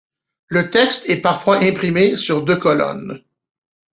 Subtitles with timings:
[0.47, 3.21] Le texte est parfois imprimé sur deux colonnes.